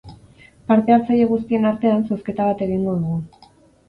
Parte-hartzaile 0.69 1.27
guztien 1.31 1.67
artean, 1.71 2.01
zozketa 2.13 2.47
bat 2.53 2.65
egingo 2.69 2.97
dugu. 3.03 3.51